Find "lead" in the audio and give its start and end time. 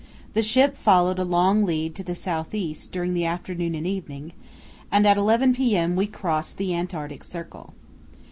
1.63-1.93